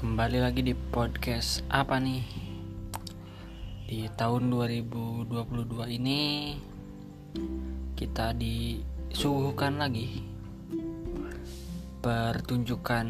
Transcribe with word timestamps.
Kembali 0.00 0.40
lagi 0.40 0.64
di 0.64 0.72
podcast 0.72 1.60
apa 1.68 2.00
nih? 2.00 2.24
Di 3.84 4.08
tahun 4.16 4.48
2022 4.48 5.28
ini 5.92 6.56
kita 7.92 8.32
disuguhkan 8.32 9.76
lagi 9.76 10.24
pertunjukan 12.00 13.06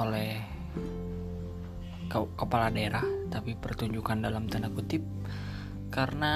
oleh 0.00 0.40
kepala 2.08 2.72
daerah, 2.72 3.04
tapi 3.28 3.52
pertunjukan 3.60 4.24
dalam 4.24 4.48
tanda 4.48 4.72
kutip 4.72 5.04
karena 5.92 6.32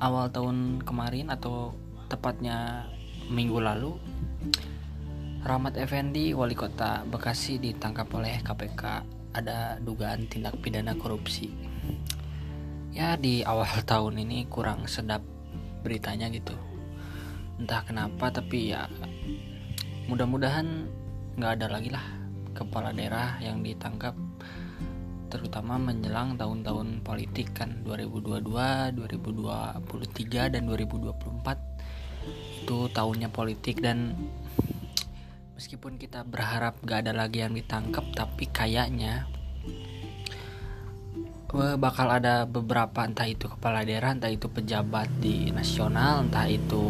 awal 0.00 0.32
tahun 0.32 0.80
kemarin 0.88 1.28
atau 1.28 1.76
tepatnya 2.08 2.88
minggu 3.28 3.60
lalu 3.60 4.00
Rahmat 5.38 5.78
Effendi, 5.78 6.34
wali 6.34 6.58
kota 6.58 7.06
Bekasi 7.06 7.62
ditangkap 7.62 8.10
oleh 8.10 8.42
KPK 8.42 8.82
ada 9.38 9.78
dugaan 9.78 10.26
tindak 10.26 10.58
pidana 10.58 10.98
korupsi. 10.98 11.54
Ya 12.90 13.14
di 13.14 13.46
awal 13.46 13.70
tahun 13.90 14.18
ini 14.18 14.50
kurang 14.50 14.90
sedap 14.90 15.22
beritanya 15.86 16.26
gitu. 16.34 16.58
Entah 17.54 17.86
kenapa 17.86 18.34
tapi 18.34 18.74
ya 18.74 18.90
mudah-mudahan 20.10 20.90
nggak 21.38 21.62
ada 21.62 21.70
lagi 21.70 21.94
lah 21.94 22.02
kepala 22.50 22.90
daerah 22.90 23.38
yang 23.38 23.62
ditangkap 23.62 24.18
terutama 25.30 25.78
menjelang 25.78 26.34
tahun-tahun 26.34 27.06
politik 27.06 27.54
kan 27.54 27.86
2022, 27.86 28.42
2023 28.42 28.90
dan 30.50 30.62
2024 30.66 31.78
itu 32.64 32.78
tahunnya 32.90 33.30
politik 33.30 33.78
dan 33.78 34.18
meskipun 35.58 35.98
kita 35.98 36.22
berharap 36.22 36.78
gak 36.86 37.02
ada 37.02 37.10
lagi 37.10 37.42
yang 37.42 37.50
ditangkap 37.50 38.06
tapi 38.14 38.46
kayaknya 38.46 39.26
bakal 41.82 42.14
ada 42.14 42.46
beberapa 42.46 43.02
entah 43.02 43.26
itu 43.26 43.50
kepala 43.50 43.82
daerah 43.82 44.14
entah 44.14 44.30
itu 44.30 44.46
pejabat 44.46 45.10
di 45.18 45.50
nasional 45.50 46.22
entah 46.22 46.46
itu 46.46 46.86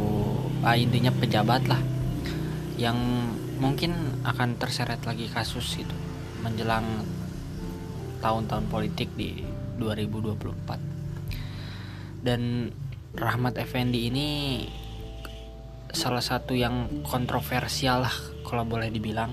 ah, 0.61 0.77
intinya 0.77 1.09
pejabat 1.09 1.65
lah 1.65 1.81
yang 2.77 3.01
mungkin 3.57 4.21
akan 4.29 4.61
terseret 4.61 5.01
lagi 5.09 5.33
kasus 5.33 5.81
itu 5.81 5.97
menjelang 6.45 7.09
tahun-tahun 8.21 8.69
politik 8.69 9.09
di 9.17 9.49
2024 9.81 12.21
dan 12.21 12.69
Rahmat 13.17 13.57
Effendi 13.57 14.13
ini 14.13 14.29
salah 15.93 16.21
satu 16.21 16.53
yang 16.53 17.05
kontroversial 17.05 18.05
lah 18.05 18.17
kalau 18.45 18.65
boleh 18.65 18.89
dibilang. 18.93 19.33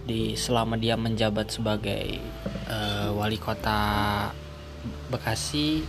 Di 0.00 0.34
selama 0.34 0.74
dia 0.80 0.96
menjabat 0.96 1.52
sebagai 1.52 2.18
uh, 2.66 3.14
wali 3.14 3.38
kota 3.38 3.78
Bekasi 5.12 5.84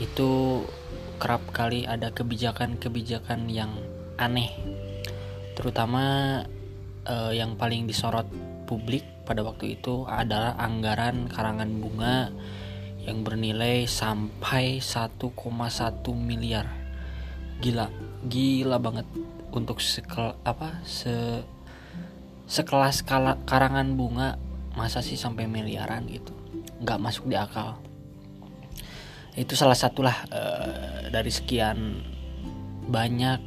itu 0.00 0.30
kerap 1.20 1.42
kali 1.52 1.84
ada 1.84 2.08
kebijakan-kebijakan 2.14 3.50
yang 3.52 3.74
aneh. 4.16 4.54
Terutama 5.52 6.40
uh, 7.04 7.32
yang 7.34 7.58
paling 7.58 7.84
disorot 7.84 8.24
publik 8.64 9.04
pada 9.28 9.44
waktu 9.44 9.76
itu 9.76 10.08
adalah 10.08 10.56
anggaran 10.56 11.28
karangan 11.28 11.68
bunga 11.82 12.32
yang 13.04 13.26
bernilai 13.26 13.84
sampai 13.84 14.80
1,1 14.80 15.20
miliar. 16.16 16.66
Gila 17.58 18.07
gila 18.26 18.82
banget 18.82 19.06
untuk 19.54 19.78
sekel 19.78 20.34
apa 20.42 20.82
se 20.82 21.42
sekelas 22.48 23.04
kala, 23.04 23.36
karangan 23.44 23.94
bunga 23.94 24.40
masa 24.74 25.04
sih 25.04 25.20
sampai 25.20 25.44
miliaran 25.44 26.08
gitu. 26.08 26.32
Nggak 26.82 26.98
masuk 26.98 27.28
di 27.28 27.36
akal. 27.36 27.76
Itu 29.38 29.54
salah 29.54 29.76
satulah 29.78 30.16
uh, 30.32 31.12
dari 31.12 31.30
sekian 31.30 32.02
banyak 32.88 33.38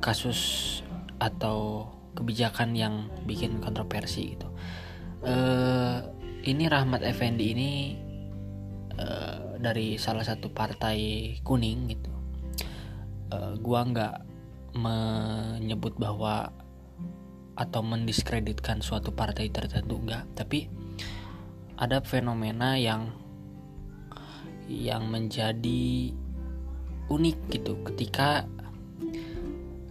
kasus 0.00 0.80
atau 1.20 1.90
kebijakan 2.16 2.74
yang 2.74 3.06
bikin 3.28 3.60
kontroversi 3.60 4.34
gitu. 4.34 4.48
Uh, 5.24 6.00
ini 6.44 6.68
Rahmat 6.68 7.04
Effendi 7.04 7.52
ini 7.52 7.70
uh, 8.96 9.56
dari 9.60 9.96
salah 9.96 10.24
satu 10.24 10.52
partai 10.52 11.32
kuning 11.40 11.80
gitu 11.88 12.14
uh, 13.34 13.58
gua 13.58 13.82
nggak 13.82 14.14
menyebut 14.78 15.98
bahwa 15.98 16.54
atau 17.54 17.86
mendiskreditkan 17.86 18.82
suatu 18.82 19.14
partai 19.14 19.46
tertentu 19.46 20.02
enggak 20.02 20.26
tapi 20.34 20.66
ada 21.78 22.02
fenomena 22.02 22.78
yang 22.78 23.14
yang 24.70 25.10
menjadi 25.10 26.14
unik 27.10 27.38
gitu. 27.52 27.76
Ketika 27.84 28.48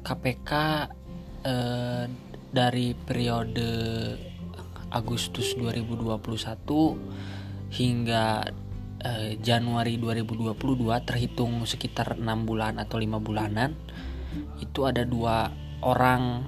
KPK 0.03 0.51
eh, 1.45 2.05
dari 2.53 2.93
periode 2.97 3.71
Agustus 4.93 5.57
2021 5.57 6.13
hingga 7.73 8.45
eh, 9.03 9.39
Januari 9.39 9.99
2022 9.99 10.55
terhitung 11.03 11.63
sekitar 11.67 12.17
enam 12.19 12.47
bulan 12.47 12.79
atau 12.79 12.97
lima 12.97 13.19
bulanan 13.19 13.75
itu 14.59 14.87
ada 14.87 15.05
dua 15.05 15.51
orang 15.83 16.47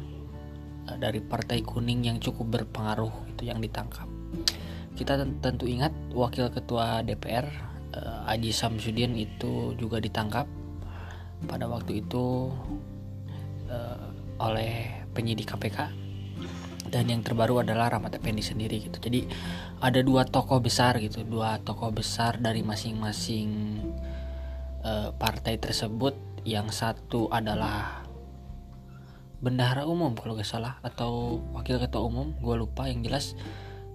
eh, 0.89 0.97
dari 0.97 1.19
partai 1.21 1.61
kuning 1.61 2.07
yang 2.07 2.17
cukup 2.17 2.63
berpengaruh 2.63 3.35
itu 3.35 3.47
yang 3.47 3.59
ditangkap. 3.59 4.07
Kita 4.95 5.19
tentu 5.43 5.67
ingat 5.67 5.91
wakil 6.15 6.47
ketua 6.47 7.03
DPR 7.03 7.43
uh, 7.99 8.31
Aji 8.31 8.55
Samsudin 8.55 9.11
itu 9.19 9.75
juga 9.75 9.99
ditangkap 9.99 10.47
pada 11.51 11.67
waktu 11.67 11.99
itu 11.99 12.47
oleh 14.39 15.03
penyidik 15.11 15.51
KPK 15.51 16.04
dan 16.95 17.11
yang 17.11 17.19
terbaru 17.19 17.59
adalah 17.59 17.91
Rahmat 17.91 18.15
Effendi 18.15 18.39
sendiri 18.39 18.87
gitu. 18.87 18.95
Jadi 19.03 19.27
ada 19.83 19.99
dua 19.99 20.23
tokoh 20.23 20.63
besar 20.63 20.95
gitu, 21.03 21.27
dua 21.27 21.59
tokoh 21.59 21.91
besar 21.91 22.39
dari 22.39 22.63
masing-masing 22.63 23.83
uh, 24.79 25.11
partai 25.19 25.59
tersebut. 25.59 26.15
Yang 26.47 26.77
satu 26.79 27.27
adalah 27.27 28.05
bendahara 29.43 29.83
umum 29.83 30.15
kalau 30.15 30.39
gak 30.39 30.47
salah 30.47 30.79
atau 30.85 31.43
wakil 31.51 31.83
ketua 31.83 31.99
umum 31.99 32.31
gue 32.39 32.55
lupa. 32.55 32.87
Yang 32.87 33.01
jelas 33.11 33.25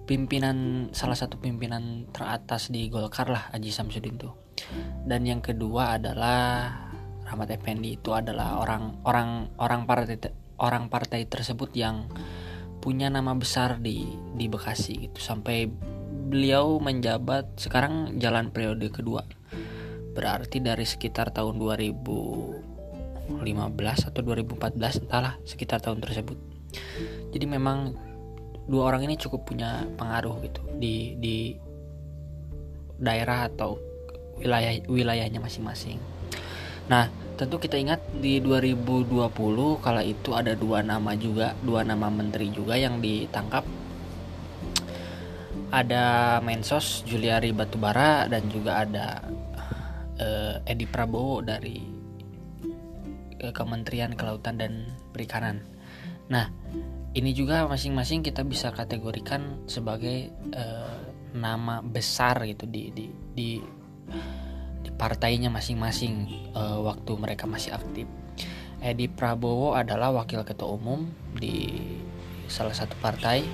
pimpinan 0.05 0.91
salah 0.93 1.17
satu 1.17 1.41
pimpinan 1.41 2.05
teratas 2.13 2.69
di 2.69 2.85
Golkar 2.85 3.33
lah 3.33 3.49
Aji 3.49 3.73
Samsudin 3.73 4.21
tuh. 4.21 4.37
Dan 5.09 5.25
yang 5.25 5.41
kedua 5.41 5.97
adalah 5.97 6.69
Rahmat 7.25 7.49
Effendi. 7.49 7.97
Itu 7.97 8.13
adalah 8.13 8.61
orang 8.61 9.01
orang 9.09 9.57
orang 9.57 9.89
partai 9.89 10.21
orang 10.61 10.93
partai 10.93 11.25
tersebut 11.25 11.73
yang 11.73 12.05
punya 12.81 13.07
nama 13.13 13.31
besar 13.37 13.77
di 13.77 14.03
di 14.35 14.49
Bekasi 14.49 15.07
gitu. 15.07 15.21
Sampai 15.21 15.69
beliau 16.31 16.81
menjabat 16.81 17.61
sekarang 17.61 18.17
jalan 18.17 18.49
periode 18.49 18.89
kedua. 18.89 19.23
Berarti 20.11 20.59
dari 20.59 20.83
sekitar 20.83 21.31
tahun 21.31 21.55
2015 21.55 23.31
atau 24.11 24.21
2014 24.25 25.07
entahlah 25.07 25.39
sekitar 25.47 25.79
tahun 25.79 26.03
tersebut. 26.03 26.35
Jadi 27.31 27.45
memang 27.47 27.95
dua 28.67 28.91
orang 28.91 29.07
ini 29.07 29.15
cukup 29.19 29.47
punya 29.47 29.87
pengaruh 29.95 30.39
gitu 30.43 30.61
di 30.79 31.15
di 31.19 31.55
daerah 33.01 33.49
atau 33.49 33.79
wilayah 34.39 34.83
wilayahnya 34.87 35.39
masing-masing. 35.39 35.97
Nah 36.87 37.07
tentu 37.41 37.57
kita 37.57 37.73
ingat 37.73 38.05
di 38.21 38.37
2020 38.37 39.33
kala 39.81 40.05
itu 40.05 40.37
ada 40.37 40.53
dua 40.53 40.85
nama 40.85 41.17
juga 41.17 41.57
dua 41.65 41.81
nama 41.81 42.05
menteri 42.13 42.53
juga 42.53 42.77
yang 42.77 43.01
ditangkap 43.01 43.65
ada 45.73 46.37
Mensos 46.45 47.01
Juliari 47.01 47.49
Batubara 47.49 48.29
dan 48.29 48.45
juga 48.51 48.85
ada 48.85 49.25
uh, 50.21 50.69
Edi 50.69 50.85
Prabowo 50.85 51.41
dari 51.41 51.81
uh, 53.41 53.53
Kementerian 53.55 54.11
Kelautan 54.13 54.59
dan 54.59 54.91
Perikanan. 55.15 55.63
Nah, 56.27 56.51
ini 57.15 57.31
juga 57.31 57.71
masing-masing 57.71 58.19
kita 58.19 58.43
bisa 58.43 58.75
kategorikan 58.75 59.63
sebagai 59.63 60.29
uh, 60.51 61.07
nama 61.31 61.79
besar 61.79 62.43
gitu 62.43 62.67
di 62.67 62.91
di 62.91 63.05
di, 63.31 63.49
di 63.55 64.40
partainya 64.95 65.51
masing-masing 65.53 66.27
uh, 66.55 66.79
waktu 66.83 67.11
mereka 67.19 67.45
masih 67.45 67.75
aktif. 67.75 68.07
Edi 68.81 69.05
Prabowo 69.05 69.77
adalah 69.77 70.09
wakil 70.09 70.41
ketua 70.41 70.73
umum 70.73 71.05
di 71.37 71.77
salah 72.49 72.73
satu 72.73 72.97
partai 72.97 73.45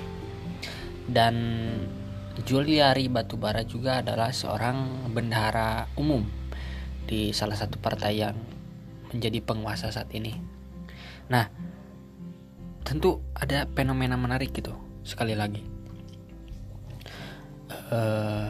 dan 1.04 1.36
Juliari 2.46 3.10
Batubara 3.10 3.66
juga 3.66 4.00
adalah 4.00 4.30
seorang 4.30 5.10
bendahara 5.10 5.90
umum 5.98 6.22
di 7.08 7.34
salah 7.34 7.58
satu 7.58 7.80
partai 7.82 8.12
yang 8.20 8.36
menjadi 9.10 9.42
penguasa 9.42 9.90
saat 9.90 10.12
ini. 10.14 10.36
Nah, 11.28 11.48
tentu 12.86 13.20
ada 13.34 13.66
fenomena 13.72 14.14
menarik 14.14 14.52
gitu. 14.54 14.76
Sekali 15.02 15.32
lagi, 15.32 15.64
uh, 17.92 18.48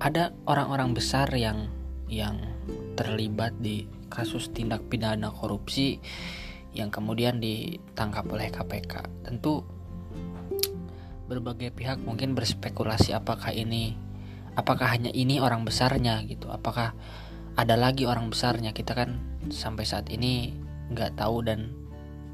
ada 0.00 0.32
orang-orang 0.48 0.96
besar 0.96 1.28
yang 1.36 1.77
yang 2.08 2.40
terlibat 2.96 3.54
di 3.60 3.84
kasus 4.08 4.50
tindak 4.50 4.84
pidana 4.88 5.28
korupsi 5.28 6.00
yang 6.72 6.88
kemudian 6.88 7.40
ditangkap 7.40 8.24
oleh 8.28 8.48
KPK. 8.48 9.24
Tentu 9.24 9.64
berbagai 11.28 11.70
pihak 11.76 12.00
mungkin 12.00 12.32
berspekulasi 12.32 13.12
apakah 13.12 13.52
ini 13.52 13.92
apakah 14.56 14.90
hanya 14.90 15.12
ini 15.12 15.38
orang 15.38 15.62
besarnya 15.62 16.24
gitu. 16.24 16.50
Apakah 16.50 16.96
ada 17.54 17.76
lagi 17.76 18.08
orang 18.08 18.32
besarnya? 18.32 18.74
Kita 18.74 18.96
kan 18.96 19.20
sampai 19.52 19.84
saat 19.84 20.08
ini 20.08 20.56
nggak 20.90 21.20
tahu 21.20 21.44
dan 21.44 21.70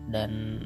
dan 0.08 0.62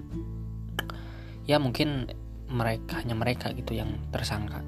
ya 1.48 1.56
mungkin 1.56 2.12
mereka 2.48 3.00
hanya 3.00 3.16
mereka 3.16 3.50
gitu 3.56 3.76
yang 3.76 3.96
tersangka. 4.12 4.60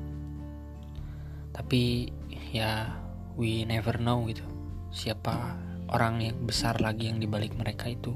Tapi 1.52 2.08
ya 2.50 2.99
we 3.40 3.64
never 3.64 3.96
know 3.96 4.20
gitu. 4.28 4.44
Siapa 4.92 5.56
orang 5.88 6.20
yang 6.20 6.36
besar 6.44 6.76
lagi 6.84 7.08
yang 7.08 7.16
dibalik 7.16 7.56
mereka 7.56 7.88
itu 7.88 8.12